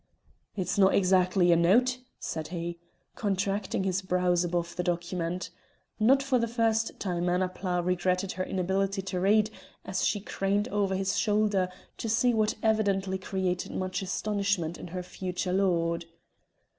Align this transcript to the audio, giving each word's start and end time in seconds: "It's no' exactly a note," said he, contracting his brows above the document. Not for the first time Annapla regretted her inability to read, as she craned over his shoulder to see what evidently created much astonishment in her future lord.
"It's 0.55 0.79
no' 0.79 0.87
exactly 0.87 1.51
a 1.51 1.55
note," 1.55 1.99
said 2.17 2.47
he, 2.47 2.79
contracting 3.13 3.83
his 3.83 4.01
brows 4.01 4.43
above 4.43 4.75
the 4.75 4.81
document. 4.81 5.51
Not 5.99 6.23
for 6.23 6.39
the 6.39 6.47
first 6.47 6.99
time 6.99 7.25
Annapla 7.29 7.83
regretted 7.85 8.31
her 8.31 8.43
inability 8.43 9.03
to 9.03 9.19
read, 9.19 9.51
as 9.85 10.03
she 10.03 10.19
craned 10.19 10.67
over 10.69 10.95
his 10.95 11.19
shoulder 11.19 11.69
to 11.99 12.09
see 12.09 12.33
what 12.33 12.55
evidently 12.63 13.19
created 13.19 13.73
much 13.73 14.01
astonishment 14.01 14.75
in 14.79 14.87
her 14.87 15.03
future 15.03 15.53
lord. 15.53 16.05